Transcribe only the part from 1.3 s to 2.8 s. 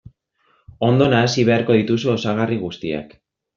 beharko dituzu osagarri